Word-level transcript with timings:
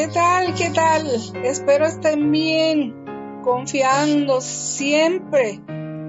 ¿Qué 0.00 0.08
tal? 0.08 0.54
¿Qué 0.54 0.70
tal? 0.70 1.10
Espero 1.44 1.84
estén 1.84 2.32
bien, 2.32 3.04
confiando 3.42 4.40
siempre 4.40 5.60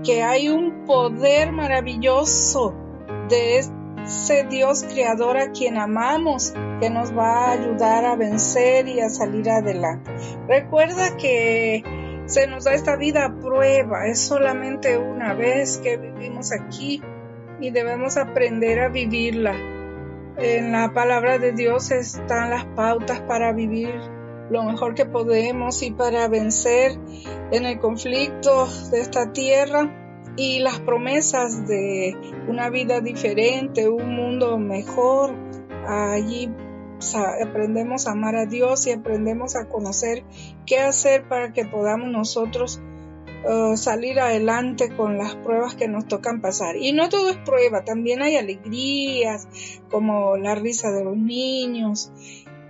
que 0.05 0.23
hay 0.23 0.47
un 0.47 0.85
poder 0.85 1.51
maravilloso 1.51 2.73
de 3.27 3.57
ese 3.57 4.45
Dios 4.45 4.85
creador 4.85 5.35
a 5.35 5.51
quien 5.51 5.77
amamos 5.77 6.53
que 6.79 6.89
nos 6.89 7.11
va 7.11 7.47
a 7.47 7.51
ayudar 7.51 8.05
a 8.05 8.15
vencer 8.15 8.87
y 8.87 9.01
a 9.01 9.09
salir 9.09 9.49
adelante. 9.49 10.09
Recuerda 10.47 11.17
que 11.17 11.83
se 12.27 12.47
nos 12.47 12.63
da 12.63 12.73
esta 12.73 12.95
vida 12.95 13.25
a 13.25 13.39
prueba, 13.41 14.07
es 14.07 14.21
solamente 14.21 14.97
una 14.97 15.33
vez 15.33 15.79
que 15.79 15.97
vivimos 15.97 16.53
aquí 16.53 17.01
y 17.59 17.71
debemos 17.71 18.15
aprender 18.15 18.79
a 18.79 18.87
vivirla 18.87 19.53
en 20.43 20.71
la 20.71 20.91
palabra 20.91 21.37
de 21.37 21.51
Dios 21.51 21.91
están 21.91 22.49
las 22.49 22.65
pautas 22.65 23.21
para 23.21 23.53
vivir 23.53 23.93
lo 24.49 24.63
mejor 24.63 24.95
que 24.95 25.05
podemos 25.05 25.83
y 25.83 25.91
para 25.91 26.27
vencer 26.27 26.97
en 27.51 27.65
el 27.65 27.79
conflicto 27.79 28.67
de 28.91 29.01
esta 29.01 29.31
tierra 29.33 30.33
y 30.35 30.59
las 30.59 30.79
promesas 30.79 31.67
de 31.67 32.15
una 32.47 32.69
vida 32.69 33.01
diferente, 33.01 33.87
un 33.87 34.15
mundo 34.15 34.57
mejor. 34.57 35.35
Allí 35.87 36.49
aprendemos 37.43 38.07
a 38.07 38.11
amar 38.11 38.35
a 38.35 38.45
Dios 38.45 38.87
y 38.87 38.91
aprendemos 38.91 39.55
a 39.55 39.69
conocer 39.69 40.23
qué 40.65 40.79
hacer 40.79 41.27
para 41.27 41.53
que 41.53 41.65
podamos 41.65 42.09
nosotros 42.09 42.81
Uh, 43.43 43.75
salir 43.75 44.19
adelante 44.19 44.95
con 44.95 45.17
las 45.17 45.33
pruebas 45.35 45.73
que 45.73 45.87
nos 45.87 46.07
tocan 46.07 46.41
pasar. 46.41 46.75
Y 46.75 46.93
no 46.93 47.09
todo 47.09 47.31
es 47.31 47.37
prueba, 47.37 47.83
también 47.83 48.21
hay 48.21 48.35
alegrías, 48.35 49.47
como 49.89 50.37
la 50.37 50.53
risa 50.53 50.91
de 50.91 51.03
los 51.03 51.17
niños, 51.17 52.11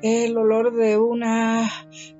el 0.01 0.35
olor 0.35 0.73
de 0.73 0.97
una 0.97 1.69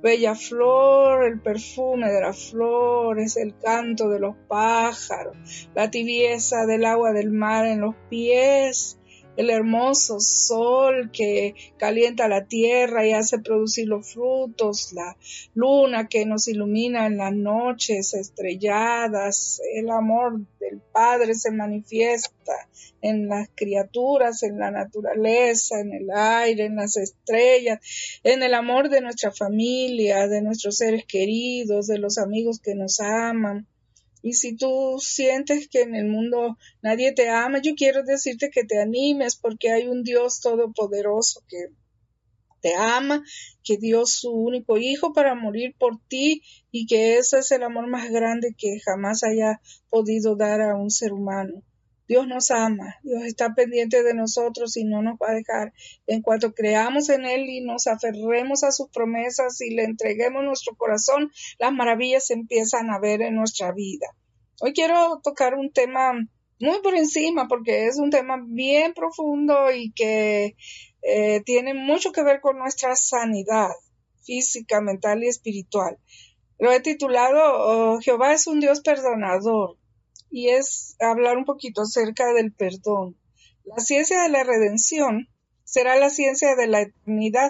bella 0.04 0.36
flor, 0.36 1.24
el 1.24 1.40
perfume 1.40 2.12
de 2.12 2.22
las 2.22 2.52
flores, 2.52 3.38
el 3.38 3.58
canto 3.58 4.10
de 4.10 4.20
los 4.20 4.36
pájaros, 4.48 5.36
la 5.74 5.90
tibieza 5.90 6.66
del 6.66 6.86
agua 6.86 7.12
del 7.12 7.32
mar 7.32 7.66
en 7.66 7.82
los 7.82 7.96
pies, 8.10 9.00
el 9.38 9.50
hermoso 9.50 10.20
sol 10.20 11.10
que 11.12 11.56
calienta 11.78 12.28
la 12.28 12.46
tierra 12.46 13.06
y 13.06 13.14
hace 13.14 13.40
producir 13.40 13.88
los 13.88 14.14
frutos, 14.14 14.94
la 14.94 15.18
luna 15.54 16.08
que 16.08 16.26
nos 16.26 16.48
ilumina 16.48 17.06
en 17.06 17.18
las 17.18 17.34
noches 17.34 18.14
estrelladas, 18.14 19.62
el 19.76 19.90
amor 19.90 20.42
del 20.60 20.82
Padre 20.92 21.34
se 21.36 21.52
manifiesta 21.52 22.54
en 23.02 23.28
las 23.28 23.50
criaturas, 23.56 24.44
en 24.44 24.60
la 24.60 24.72
naturaleza, 24.72 25.80
en 25.80 25.94
el 25.94 26.10
aire, 26.12 26.66
en 26.66 26.76
las 26.76 26.98
estrellas, 26.98 27.80
en 28.24 28.44
el 28.44 28.54
amor 28.54 28.90
de 28.90 29.02
nuestra 29.02 29.32
familia, 29.32 30.28
de 30.28 30.42
nuestros 30.42 30.78
seres 30.78 31.06
queridos, 31.08 31.88
de 31.88 31.98
los 31.98 32.18
amigos 32.18 32.60
que 32.60 32.76
nos 32.76 33.00
aman 33.00 33.68
y 34.22 34.34
si 34.34 34.56
tú 34.56 34.98
sientes 35.00 35.68
que 35.68 35.82
en 35.82 35.96
el 35.96 36.08
mundo 36.08 36.58
nadie 36.82 37.12
te 37.12 37.30
ama, 37.30 37.60
yo 37.62 37.74
quiero 37.76 38.04
decirte 38.04 38.50
que 38.50 38.64
te 38.64 38.80
animes 38.80 39.36
porque 39.36 39.72
hay 39.72 39.88
un 39.88 40.04
Dios 40.04 40.42
todopoderoso 40.42 41.42
que 41.48 41.68
te 42.62 42.76
ama, 42.76 43.24
que 43.64 43.78
dio 43.78 44.06
su 44.06 44.32
único 44.32 44.78
hijo 44.78 45.14
para 45.14 45.34
morir 45.34 45.76
por 45.78 46.00
ti 46.08 46.44
y 46.72 46.86
que 46.86 47.18
ese 47.18 47.40
es 47.40 47.52
el 47.52 47.64
amor 47.64 47.88
más 47.88 48.10
grande 48.12 48.54
que 48.56 48.80
jamás 48.80 49.24
haya 49.24 49.60
podido 49.90 50.36
dar 50.36 50.62
a 50.62 50.76
un 50.76 50.92
ser 50.92 51.12
humano. 51.12 51.64
Dios 52.08 52.28
nos 52.28 52.52
ama, 52.52 52.96
Dios 53.04 53.24
está 53.24 53.54
pendiente 53.54 54.04
de 54.04 54.14
nosotros 54.14 54.76
y 54.76 54.84
no 54.84 55.02
nos 55.02 55.16
va 55.16 55.32
a 55.32 55.36
dejar. 55.36 55.74
En 56.08 56.22
cuanto 56.22 56.54
creamos 56.54 57.10
en 57.10 57.26
Él 57.26 57.50
y 57.50 57.62
nos 57.62 57.88
aferremos 57.88 58.64
a 58.64 58.72
sus 58.72 58.90
promesas 58.90 59.62
y 59.62 59.74
le 59.74 59.84
entreguemos 59.84 60.44
nuestro 60.44 60.76
corazón, 60.76 61.32
las 61.58 61.72
maravillas 61.72 62.28
se 62.28 62.34
empiezan 62.34 62.90
a 62.90 63.00
ver 63.00 63.22
en 63.22 63.36
nuestra 63.36 63.72
vida. 63.72 64.08
Hoy 64.60 64.74
quiero 64.74 65.22
tocar 65.24 65.56
un 65.56 65.72
tema 65.72 66.14
muy 66.60 66.82
por 66.82 66.96
encima 66.96 67.48
porque 67.48 67.88
es 67.88 67.98
un 67.98 68.10
tema 68.10 68.38
bien 68.46 68.94
profundo 68.94 69.72
y 69.72 69.92
que 69.94 70.56
eh, 71.02 71.42
tiene 71.46 71.74
mucho 71.74 72.12
que 72.12 72.24
ver 72.24 72.42
con 72.42 72.58
nuestra 72.58 72.96
sanidad 72.96 73.70
física, 74.24 74.82
mental 74.82 75.24
y 75.24 75.28
espiritual. 75.28 75.98
Lo 76.60 76.72
he 76.72 76.80
titulado 76.80 77.40
oh, 77.44 78.00
Jehová 78.02 78.34
es 78.34 78.46
un 78.46 78.60
Dios 78.60 78.82
perdonador 78.82 79.78
y 80.32 80.50
es 80.50 80.96
hablar 81.00 81.38
un 81.38 81.46
poquito 81.46 81.82
acerca 81.82 82.34
del 82.34 82.54
perdón. 82.54 83.18
La 83.66 83.80
ciencia 83.80 84.24
de 84.24 84.30
la 84.30 84.44
redención 84.44 85.28
será 85.66 85.98
la 85.98 86.10
ciencia 86.10 86.56
de 86.56 86.68
la 86.68 86.82
eternidad. 86.82 87.50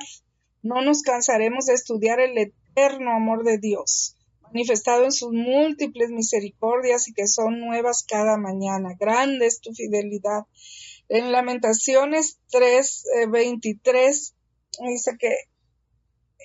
No 0.63 0.81
nos 0.81 1.03
cansaremos 1.03 1.67
de 1.67 1.75
estudiar 1.75 2.19
el 2.19 2.37
eterno 2.37 3.11
amor 3.11 3.43
de 3.43 3.59
Dios, 3.59 4.17
manifestado 4.41 5.05
en 5.05 5.11
sus 5.11 5.31
múltiples 5.31 6.09
misericordias 6.09 7.07
y 7.07 7.13
que 7.13 7.27
son 7.27 7.59
nuevas 7.59 8.03
cada 8.07 8.37
mañana. 8.37 8.95
Grande 8.99 9.45
es 9.45 9.61
tu 9.61 9.73
fidelidad. 9.73 10.43
En 11.07 11.31
Lamentaciones 11.31 12.39
3:23 12.51 14.33
eh, 14.79 14.89
dice 14.89 15.17
que 15.19 15.35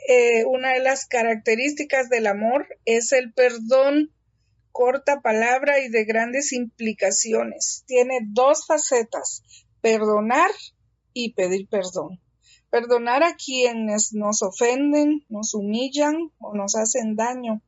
eh, 0.09 0.45
una 0.45 0.73
de 0.75 0.81
las 0.81 1.07
características 1.07 2.09
del 2.09 2.27
amor 2.27 2.67
es 2.85 3.13
el 3.13 3.33
perdón 3.33 4.13
corta 4.77 5.23
palabra 5.23 5.81
y 5.81 5.89
de 5.89 6.05
grandes 6.05 6.53
implicaciones. 6.53 7.83
Tiene 7.87 8.19
dos 8.23 8.67
facetas, 8.67 9.43
perdonar 9.81 10.51
y 11.15 11.33
pedir 11.33 11.67
perdón. 11.67 12.21
Perdonar 12.69 13.23
a 13.23 13.37
quienes 13.37 14.13
nos 14.13 14.43
ofenden, 14.43 15.25
nos 15.31 15.55
humillan 15.55 16.31
o 16.39 16.55
nos 16.55 16.75
hacen 16.75 17.17
daño. 17.17 17.63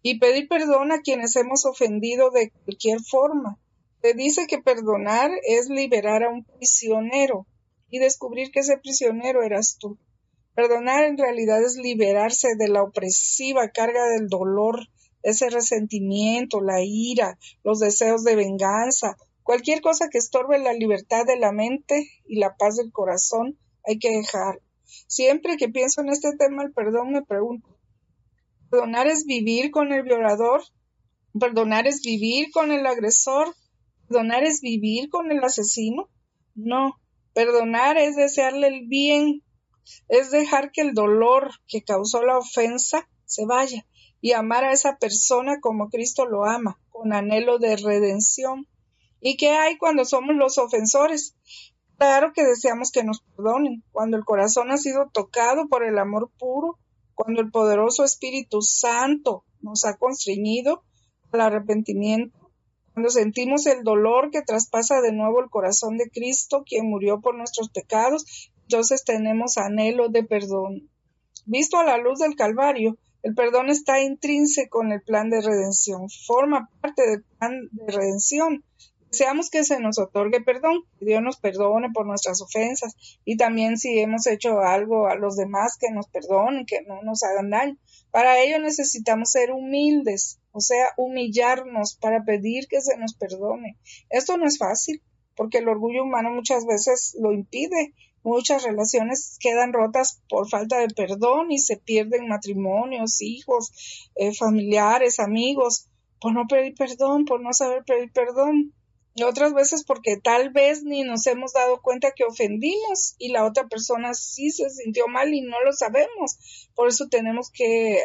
Y 0.00 0.18
pedir 0.18 0.48
perdón 0.48 0.92
a 0.92 1.02
quienes 1.02 1.36
hemos 1.36 1.66
ofendido 1.66 2.30
de 2.30 2.50
cualquier 2.64 3.00
forma. 3.00 3.58
Se 4.00 4.14
dice 4.14 4.46
que 4.46 4.62
perdonar 4.62 5.30
es 5.46 5.68
liberar 5.68 6.22
a 6.22 6.30
un 6.30 6.44
prisionero 6.44 7.46
y 7.90 7.98
descubrir 7.98 8.50
que 8.50 8.60
ese 8.60 8.78
prisionero 8.78 9.42
eras 9.42 9.76
tú. 9.78 9.98
Perdonar 10.54 11.04
en 11.04 11.18
realidad 11.18 11.62
es 11.62 11.76
liberarse 11.76 12.54
de 12.56 12.68
la 12.68 12.82
opresiva 12.82 13.68
carga 13.68 14.06
del 14.08 14.28
dolor 14.28 14.88
ese 15.22 15.50
resentimiento, 15.50 16.60
la 16.60 16.82
ira, 16.82 17.38
los 17.62 17.78
deseos 17.78 18.24
de 18.24 18.36
venganza, 18.36 19.16
cualquier 19.42 19.80
cosa 19.80 20.08
que 20.10 20.18
estorbe 20.18 20.58
la 20.58 20.72
libertad 20.72 21.26
de 21.26 21.36
la 21.36 21.52
mente 21.52 22.08
y 22.26 22.38
la 22.38 22.56
paz 22.56 22.76
del 22.76 22.92
corazón, 22.92 23.58
hay 23.86 23.98
que 23.98 24.10
dejar. 24.10 24.60
Siempre 25.06 25.56
que 25.56 25.68
pienso 25.68 26.00
en 26.00 26.08
este 26.08 26.36
tema, 26.36 26.62
el 26.62 26.72
perdón, 26.72 27.12
me 27.12 27.22
pregunto, 27.22 27.78
¿perdonar 28.70 29.06
es 29.06 29.24
vivir 29.24 29.70
con 29.70 29.92
el 29.92 30.02
violador? 30.02 30.62
¿Perdonar 31.38 31.86
es 31.86 32.02
vivir 32.02 32.50
con 32.52 32.72
el 32.72 32.86
agresor? 32.86 33.54
¿Perdonar 34.08 34.44
es 34.44 34.60
vivir 34.60 35.08
con 35.10 35.30
el 35.30 35.42
asesino? 35.44 36.08
No, 36.54 37.00
perdonar 37.34 37.98
es 37.98 38.16
desearle 38.16 38.68
el 38.68 38.86
bien, 38.86 39.42
es 40.08 40.30
dejar 40.30 40.72
que 40.72 40.82
el 40.82 40.94
dolor 40.94 41.50
que 41.66 41.82
causó 41.82 42.22
la 42.22 42.38
ofensa 42.38 43.08
se 43.24 43.46
vaya 43.46 43.86
y 44.20 44.32
amar 44.32 44.64
a 44.64 44.72
esa 44.72 44.96
persona 44.96 45.60
como 45.60 45.88
Cristo 45.88 46.26
lo 46.26 46.44
ama, 46.44 46.78
con 46.90 47.12
anhelo 47.12 47.58
de 47.58 47.76
redención. 47.76 48.66
¿Y 49.20 49.36
qué 49.36 49.50
hay 49.50 49.78
cuando 49.78 50.04
somos 50.04 50.36
los 50.36 50.58
ofensores? 50.58 51.34
Claro 51.98 52.32
que 52.32 52.44
deseamos 52.44 52.90
que 52.90 53.04
nos 53.04 53.20
perdonen, 53.20 53.84
cuando 53.92 54.16
el 54.16 54.24
corazón 54.24 54.70
ha 54.70 54.78
sido 54.78 55.10
tocado 55.12 55.68
por 55.68 55.84
el 55.84 55.98
amor 55.98 56.30
puro, 56.38 56.78
cuando 57.14 57.42
el 57.42 57.50
poderoso 57.50 58.04
Espíritu 58.04 58.62
Santo 58.62 59.44
nos 59.60 59.84
ha 59.84 59.98
constreñido 59.98 60.82
al 61.32 61.42
arrepentimiento, 61.42 62.50
cuando 62.94 63.10
sentimos 63.10 63.66
el 63.66 63.84
dolor 63.84 64.30
que 64.30 64.42
traspasa 64.42 65.00
de 65.00 65.12
nuevo 65.12 65.40
el 65.40 65.50
corazón 65.50 65.96
de 65.98 66.10
Cristo, 66.10 66.64
quien 66.66 66.88
murió 66.88 67.20
por 67.20 67.36
nuestros 67.36 67.68
pecados, 67.68 68.50
entonces 68.62 69.04
tenemos 69.04 69.58
anhelo 69.58 70.08
de 70.08 70.24
perdón. 70.24 70.90
Visto 71.44 71.78
a 71.78 71.84
la 71.84 71.98
luz 71.98 72.18
del 72.18 72.34
Calvario, 72.34 72.96
el 73.22 73.34
perdón 73.34 73.68
está 73.68 74.00
intrínseco 74.00 74.82
en 74.82 74.92
el 74.92 75.02
plan 75.02 75.30
de 75.30 75.40
redención, 75.40 76.08
forma 76.26 76.70
parte 76.80 77.08
del 77.08 77.22
plan 77.22 77.68
de 77.72 77.92
redención. 77.92 78.64
Deseamos 79.10 79.50
que 79.50 79.64
se 79.64 79.80
nos 79.80 79.98
otorgue 79.98 80.40
perdón, 80.40 80.84
que 80.98 81.06
Dios 81.06 81.20
nos 81.20 81.36
perdone 81.36 81.88
por 81.92 82.06
nuestras 82.06 82.40
ofensas 82.40 82.94
y 83.24 83.36
también 83.36 83.76
si 83.76 83.98
hemos 83.98 84.26
hecho 84.28 84.60
algo 84.60 85.08
a 85.08 85.16
los 85.16 85.36
demás 85.36 85.76
que 85.78 85.90
nos 85.90 86.06
perdonen, 86.08 86.64
que 86.64 86.82
no 86.82 87.02
nos 87.02 87.24
hagan 87.24 87.50
daño. 87.50 87.76
Para 88.12 88.40
ello 88.40 88.60
necesitamos 88.60 89.32
ser 89.32 89.50
humildes, 89.50 90.38
o 90.52 90.60
sea, 90.60 90.90
humillarnos 90.96 91.96
para 91.96 92.24
pedir 92.24 92.68
que 92.68 92.80
se 92.80 92.96
nos 92.98 93.14
perdone. 93.14 93.76
Esto 94.10 94.36
no 94.36 94.46
es 94.46 94.58
fácil, 94.58 95.02
porque 95.36 95.58
el 95.58 95.68
orgullo 95.68 96.04
humano 96.04 96.30
muchas 96.30 96.64
veces 96.64 97.16
lo 97.20 97.32
impide. 97.32 97.92
Muchas 98.22 98.64
relaciones 98.64 99.36
quedan 99.40 99.72
rotas 99.72 100.20
por 100.28 100.48
falta 100.48 100.78
de 100.78 100.88
perdón 100.88 101.50
y 101.50 101.58
se 101.58 101.76
pierden 101.76 102.28
matrimonios, 102.28 103.22
hijos, 103.22 104.08
eh, 104.14 104.34
familiares, 104.34 105.18
amigos, 105.18 105.88
por 106.20 106.34
no 106.34 106.46
pedir 106.46 106.74
perdón, 106.74 107.24
por 107.24 107.40
no 107.40 107.52
saber 107.52 107.84
pedir 107.84 108.12
perdón 108.12 108.74
otras 109.24 109.52
veces 109.52 109.84
porque 109.84 110.16
tal 110.16 110.50
vez 110.50 110.82
ni 110.82 111.02
nos 111.02 111.26
hemos 111.26 111.52
dado 111.52 111.80
cuenta 111.82 112.12
que 112.12 112.24
ofendimos 112.24 113.14
y 113.18 113.28
la 113.28 113.44
otra 113.44 113.68
persona 113.68 114.14
sí 114.14 114.50
se 114.50 114.70
sintió 114.70 115.08
mal 115.08 115.32
y 115.34 115.42
no 115.42 115.60
lo 115.62 115.72
sabemos. 115.72 116.68
Por 116.74 116.88
eso 116.88 117.08
tenemos 117.08 117.50
que 117.50 118.00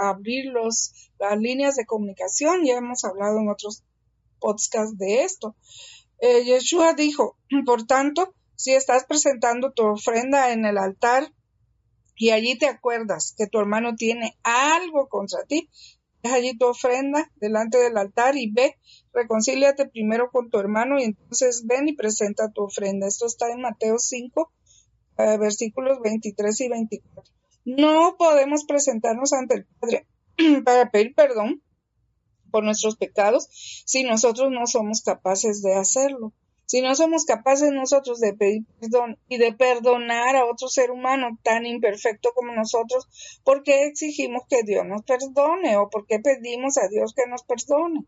abrir 0.00 0.46
los, 0.46 1.10
las 1.18 1.38
líneas 1.38 1.76
de 1.76 1.86
comunicación. 1.86 2.64
Ya 2.64 2.76
hemos 2.76 3.04
hablado 3.04 3.38
en 3.40 3.48
otros 3.48 3.82
podcasts 4.40 4.98
de 4.98 5.22
esto. 5.22 5.56
Eh, 6.20 6.44
Yeshua 6.44 6.94
dijo, 6.94 7.36
por 7.64 7.84
tanto, 7.86 8.34
si 8.62 8.72
estás 8.74 9.06
presentando 9.06 9.72
tu 9.72 9.82
ofrenda 9.82 10.52
en 10.52 10.64
el 10.64 10.78
altar 10.78 11.32
y 12.14 12.30
allí 12.30 12.56
te 12.56 12.66
acuerdas 12.66 13.34
que 13.36 13.48
tu 13.48 13.58
hermano 13.58 13.96
tiene 13.96 14.38
algo 14.44 15.08
contra 15.08 15.42
ti, 15.46 15.68
deja 16.22 16.36
allí 16.36 16.56
tu 16.56 16.66
ofrenda 16.66 17.28
delante 17.40 17.78
del 17.78 17.98
altar 17.98 18.36
y 18.36 18.52
ve 18.52 18.76
reconcíliate 19.12 19.88
primero 19.88 20.30
con 20.30 20.48
tu 20.48 20.60
hermano 20.60 21.00
y 21.00 21.02
entonces 21.02 21.66
ven 21.66 21.88
y 21.88 21.94
presenta 21.94 22.52
tu 22.52 22.62
ofrenda. 22.62 23.08
Esto 23.08 23.26
está 23.26 23.50
en 23.50 23.62
Mateo 23.62 23.98
5, 23.98 24.52
eh, 25.18 25.38
versículos 25.38 25.98
23 26.00 26.60
y 26.60 26.68
24. 26.68 27.34
No 27.64 28.14
podemos 28.16 28.64
presentarnos 28.64 29.32
ante 29.32 29.56
el 29.56 29.66
Padre 29.80 30.06
para 30.64 30.88
pedir 30.92 31.16
perdón 31.16 31.64
por 32.52 32.62
nuestros 32.62 32.94
pecados 32.94 33.48
si 33.84 34.04
nosotros 34.04 34.52
no 34.52 34.68
somos 34.68 35.02
capaces 35.02 35.62
de 35.62 35.74
hacerlo. 35.74 36.32
Si 36.66 36.80
no 36.80 36.94
somos 36.94 37.24
capaces 37.24 37.70
nosotros 37.72 38.20
de 38.20 38.34
pedir 38.34 38.64
perdón 38.80 39.18
y 39.28 39.36
de 39.38 39.52
perdonar 39.52 40.36
a 40.36 40.46
otro 40.46 40.68
ser 40.68 40.90
humano 40.90 41.38
tan 41.42 41.66
imperfecto 41.66 42.30
como 42.34 42.52
nosotros, 42.52 43.08
¿por 43.44 43.62
qué 43.62 43.86
exigimos 43.86 44.42
que 44.48 44.62
Dios 44.62 44.86
nos 44.86 45.02
perdone 45.02 45.76
o 45.76 45.90
por 45.90 46.06
qué 46.06 46.18
pedimos 46.18 46.78
a 46.78 46.88
Dios 46.88 47.14
que 47.14 47.26
nos 47.28 47.42
perdone? 47.42 48.06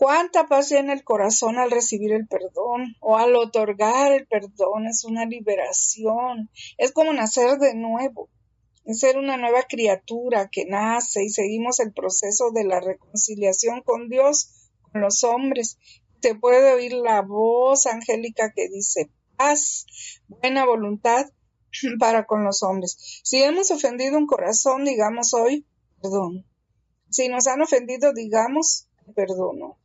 Cuánta 0.00 0.46
paz 0.46 0.72
en 0.72 0.88
el 0.88 1.04
corazón 1.04 1.58
al 1.58 1.70
recibir 1.70 2.12
el 2.12 2.26
perdón 2.26 2.96
o 3.00 3.18
al 3.18 3.36
otorgar 3.36 4.12
el 4.12 4.26
perdón. 4.26 4.86
Es 4.86 5.04
una 5.04 5.26
liberación. 5.26 6.48
Es 6.78 6.92
como 6.92 7.12
nacer 7.12 7.58
de 7.58 7.74
nuevo. 7.74 8.30
Es 8.86 9.00
ser 9.00 9.18
una 9.18 9.36
nueva 9.36 9.64
criatura 9.64 10.48
que 10.50 10.64
nace 10.64 11.22
y 11.24 11.28
seguimos 11.28 11.80
el 11.80 11.92
proceso 11.92 12.50
de 12.50 12.64
la 12.64 12.80
reconciliación 12.80 13.82
con 13.82 14.08
Dios, 14.08 14.70
con 14.90 15.02
los 15.02 15.22
hombres. 15.22 15.76
Te 16.20 16.34
puede 16.34 16.74
oír 16.74 16.92
la 16.92 17.22
voz 17.22 17.86
angélica 17.86 18.52
que 18.52 18.68
dice 18.68 19.10
paz, 19.36 19.86
buena 20.28 20.66
voluntad 20.66 21.30
para 21.98 22.26
con 22.26 22.44
los 22.44 22.62
hombres. 22.62 23.20
Si 23.24 23.42
hemos 23.42 23.70
ofendido 23.70 24.18
un 24.18 24.26
corazón, 24.26 24.84
digamos 24.84 25.32
hoy, 25.32 25.66
perdón. 26.02 26.44
Si 27.08 27.28
nos 27.28 27.46
han 27.46 27.62
ofendido, 27.62 28.12
digamos, 28.12 28.88
perdono. 29.14 29.78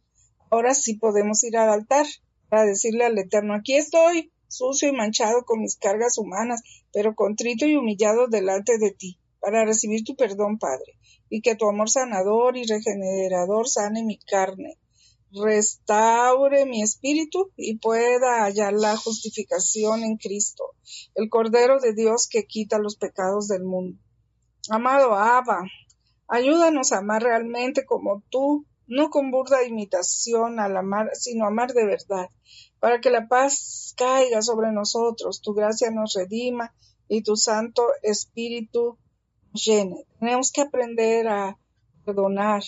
Ahora 0.51 0.75
sí 0.75 0.95
podemos 0.95 1.41
ir 1.43 1.57
al 1.57 1.69
altar 1.69 2.05
para 2.49 2.65
decirle 2.65 3.05
al 3.05 3.17
Eterno, 3.17 3.55
aquí 3.55 3.75
estoy, 3.75 4.31
sucio 4.47 4.89
y 4.89 4.91
manchado 4.91 5.45
con 5.45 5.61
mis 5.61 5.77
cargas 5.77 6.17
humanas, 6.17 6.61
pero 6.93 7.15
contrito 7.15 7.65
y 7.65 7.75
humillado 7.77 8.27
delante 8.27 8.77
de 8.77 8.91
ti, 8.91 9.19
para 9.39 9.65
recibir 9.65 10.03
tu 10.03 10.15
perdón, 10.15 10.59
Padre, 10.59 10.97
y 11.29 11.41
que 11.41 11.55
tu 11.55 11.67
amor 11.67 11.89
sanador 11.89 12.57
y 12.57 12.65
regenerador 12.65 13.67
sane 13.67 14.03
mi 14.03 14.17
carne, 14.17 14.77
restaure 15.43 16.65
mi 16.65 16.81
espíritu 16.81 17.51
y 17.57 17.77
pueda 17.77 18.43
hallar 18.43 18.73
la 18.73 18.95
justificación 18.95 20.03
en 20.03 20.17
Cristo, 20.17 20.63
el 21.15 21.29
Cordero 21.29 21.79
de 21.79 21.93
Dios 21.93 22.27
que 22.29 22.45
quita 22.45 22.79
los 22.79 22.95
pecados 22.95 23.47
del 23.47 23.63
mundo. 23.63 23.99
Amado 24.69 25.15
Abba, 25.15 25.63
ayúdanos 26.27 26.91
a 26.91 26.99
amar 26.99 27.23
realmente 27.23 27.85
como 27.85 28.23
tú 28.29 28.65
no 28.87 29.09
con 29.09 29.31
burda 29.31 29.63
imitación 29.63 30.59
al 30.59 30.77
amar, 30.77 31.09
sino 31.13 31.45
amar 31.45 31.73
de 31.73 31.85
verdad, 31.85 32.29
para 32.79 33.01
que 33.01 33.09
la 33.09 33.27
paz 33.27 33.93
caiga 33.97 34.41
sobre 34.41 34.71
nosotros, 34.71 35.41
tu 35.41 35.53
gracia 35.53 35.91
nos 35.91 36.13
redima 36.13 36.73
y 37.07 37.23
tu 37.23 37.35
Santo 37.35 37.83
Espíritu 38.03 38.97
llene. 39.53 40.05
Tenemos 40.19 40.51
que 40.51 40.61
aprender 40.61 41.27
a 41.27 41.57
perdonar, 42.05 42.61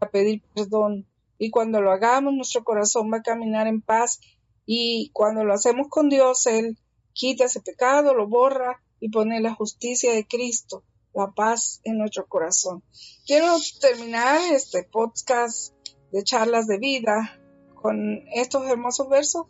a 0.00 0.08
pedir 0.08 0.42
perdón, 0.54 1.06
y 1.38 1.50
cuando 1.50 1.80
lo 1.80 1.92
hagamos, 1.92 2.34
nuestro 2.34 2.64
corazón 2.64 3.10
va 3.12 3.18
a 3.18 3.22
caminar 3.22 3.66
en 3.66 3.80
paz, 3.80 4.20
y 4.66 5.10
cuando 5.12 5.44
lo 5.44 5.54
hacemos 5.54 5.88
con 5.88 6.08
Dios, 6.08 6.46
Él 6.46 6.78
quita 7.12 7.44
ese 7.44 7.60
pecado, 7.60 8.14
lo 8.14 8.28
borra 8.28 8.82
y 9.00 9.10
pone 9.10 9.40
la 9.40 9.54
justicia 9.54 10.12
de 10.12 10.26
Cristo 10.26 10.84
la 11.18 11.32
paz 11.32 11.80
en 11.84 11.98
nuestro 11.98 12.26
corazón. 12.26 12.82
Quiero 13.26 13.56
terminar 13.80 14.40
este 14.52 14.84
podcast 14.84 15.74
de 16.12 16.22
charlas 16.22 16.66
de 16.66 16.78
vida 16.78 17.40
con 17.74 18.22
estos 18.32 18.68
hermosos 18.68 19.08
versos 19.08 19.46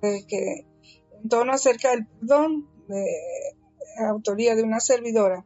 que 0.00 0.66
en 1.22 1.28
tono 1.28 1.52
acerca 1.52 1.90
del 1.90 2.06
perdón 2.06 2.68
de 2.88 3.04
autoría 4.04 4.54
de 4.54 4.62
una 4.62 4.80
servidora. 4.80 5.44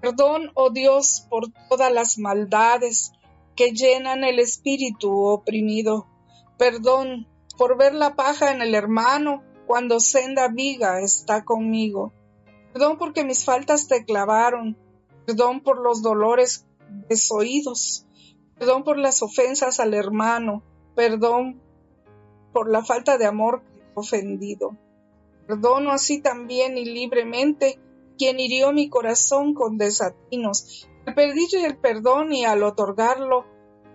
Perdón, 0.00 0.50
oh 0.54 0.70
Dios, 0.70 1.26
por 1.30 1.46
todas 1.68 1.92
las 1.92 2.18
maldades 2.18 3.12
que 3.56 3.72
llenan 3.72 4.24
el 4.24 4.38
espíritu 4.38 5.26
oprimido. 5.26 6.06
Perdón 6.58 7.26
por 7.56 7.76
ver 7.76 7.94
la 7.94 8.14
paja 8.14 8.52
en 8.52 8.62
el 8.62 8.74
hermano 8.74 9.42
cuando 9.66 9.98
senda 9.98 10.48
viga 10.48 11.00
está 11.00 11.44
conmigo. 11.44 12.12
Perdón 12.72 12.98
porque 12.98 13.24
mis 13.24 13.44
faltas 13.44 13.88
te 13.88 14.04
clavaron. 14.04 14.76
Perdón 15.24 15.60
por 15.60 15.78
los 15.78 16.02
dolores 16.02 16.66
desoídos. 17.08 18.06
Perdón 18.58 18.84
por 18.84 18.98
las 18.98 19.22
ofensas 19.22 19.80
al 19.80 19.94
hermano. 19.94 20.62
Perdón 20.94 21.60
por 22.52 22.70
la 22.70 22.84
falta 22.84 23.18
de 23.18 23.26
amor 23.26 23.62
que 23.72 23.82
ofendido. 23.94 24.76
Perdono 25.46 25.92
así 25.92 26.20
también 26.20 26.76
y 26.78 26.84
libremente 26.84 27.78
quien 28.18 28.40
hirió 28.40 28.72
mi 28.72 28.88
corazón 28.88 29.54
con 29.54 29.78
desatinos. 29.78 30.88
Al 31.06 31.14
perdillo 31.14 31.60
y 31.60 31.64
el 31.64 31.76
perdón 31.76 32.32
y 32.32 32.44
al 32.44 32.62
otorgarlo, 32.62 33.44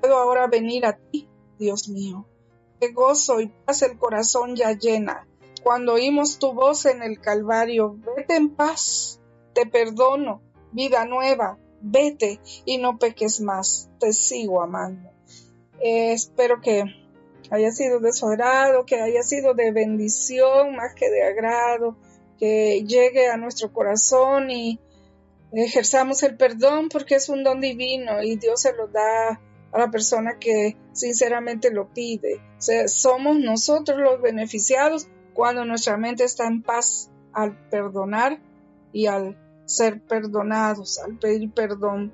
puedo 0.02 0.18
ahora 0.18 0.48
venir 0.48 0.86
a 0.86 0.98
ti, 0.98 1.30
Dios 1.60 1.88
mío. 1.88 2.26
Que 2.80 2.92
gozo 2.92 3.40
y 3.40 3.48
paz 3.48 3.84
el 3.84 3.98
corazón 3.98 4.56
ya 4.56 4.72
llena 4.74 5.28
cuando 5.64 5.94
oímos 5.94 6.40
tu 6.40 6.54
voz 6.54 6.86
en 6.86 7.04
el 7.04 7.20
Calvario, 7.20 7.98
vete 8.16 8.36
en 8.36 8.50
paz, 8.50 9.20
te 9.54 9.66
perdono, 9.66 10.42
vida 10.72 11.06
nueva, 11.06 11.58
vete 11.82 12.40
y 12.66 12.78
no 12.78 12.98
peques 12.98 13.42
más, 13.42 13.90
te 14.00 14.14
sigo 14.14 14.62
amando. 14.62 15.10
Eh, 15.80 16.14
espero 16.14 16.62
que 16.62 16.84
haya 17.50 17.72
sido 17.72 18.00
de 18.00 18.14
su 18.14 18.28
agrado, 18.28 18.86
que 18.86 19.02
haya 19.02 19.24
sido 19.24 19.54
de 19.54 19.72
bendición 19.72 20.76
más 20.76 20.94
que 20.96 21.10
de 21.10 21.24
agrado, 21.24 21.96
que 22.40 22.84
llegue 22.86 23.28
a 23.28 23.38
nuestro 23.38 23.72
corazón 23.72 24.50
y 24.50 24.80
ejerzamos 25.52 26.24
el 26.24 26.38
perdón 26.38 26.90
porque 26.90 27.16
es 27.16 27.30
un 27.30 27.44
don 27.44 27.62
divino 27.62 28.24
y 28.24 28.38
Dios 28.38 28.62
se 28.62 28.74
lo 28.74 28.88
da 28.88 29.40
a 29.72 29.80
la 29.80 29.92
persona 29.92 30.38
que 30.40 30.78
sinceramente 30.94 31.72
lo 31.72 31.94
pide. 31.94 32.42
somos 32.88 33.40
nosotros 33.40 34.00
los 34.00 34.22
beneficiados 34.22 35.08
cuando 35.34 35.66
nuestra 35.66 35.98
mente 35.98 36.24
está 36.24 36.48
en 36.48 36.62
paz 36.62 37.10
al 37.34 37.58
perdonar 37.70 38.40
y 38.92 39.08
al 39.08 39.38
ser 39.66 40.02
perdonados, 40.02 41.00
al 41.00 41.18
pedir 41.18 41.52
perdón. 41.52 42.14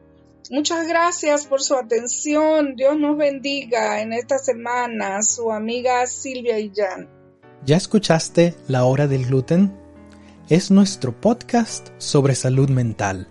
Muchas 0.50 0.88
gracias 0.88 1.46
por 1.46 1.62
su 1.62 1.76
atención. 1.76 2.76
Dios 2.76 2.98
nos 2.98 3.18
bendiga 3.18 4.02
en 4.02 4.14
esta 4.14 4.38
semana. 4.38 5.22
Su 5.22 5.52
amiga 5.52 6.06
Silvia 6.08 6.56
Jan. 6.74 7.10
¿Ya 7.66 7.76
escuchaste 7.76 8.56
La 8.68 8.86
Hora 8.86 9.08
del 9.08 9.26
Gluten? 9.26 9.76
Es 10.48 10.72
nuestro 10.72 11.12
podcast 11.20 11.90
sobre 11.98 12.36
salud 12.36 12.70
mental. 12.70 13.28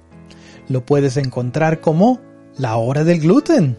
Lo 0.69 0.85
puedes 0.85 1.17
encontrar 1.17 1.81
como 1.81 2.21
La 2.59 2.77
Hora 2.77 3.05
del 3.05 3.21
Gluten. 3.21 3.79